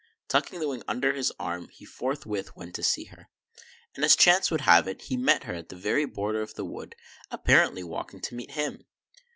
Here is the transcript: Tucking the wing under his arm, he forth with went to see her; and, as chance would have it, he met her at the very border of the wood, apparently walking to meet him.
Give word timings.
Tucking 0.29 0.59
the 0.59 0.67
wing 0.67 0.81
under 0.87 1.13
his 1.13 1.31
arm, 1.37 1.67
he 1.69 1.85
forth 1.85 2.25
with 2.25 2.55
went 2.55 2.73
to 2.73 2.81
see 2.81 3.03
her; 3.13 3.29
and, 3.95 4.03
as 4.03 4.15
chance 4.15 4.49
would 4.49 4.61
have 4.61 4.87
it, 4.87 5.03
he 5.03 5.15
met 5.15 5.43
her 5.43 5.53
at 5.53 5.69
the 5.69 5.75
very 5.75 6.05
border 6.05 6.41
of 6.41 6.55
the 6.55 6.65
wood, 6.65 6.95
apparently 7.29 7.83
walking 7.83 8.19
to 8.21 8.33
meet 8.33 8.49
him. 8.53 8.87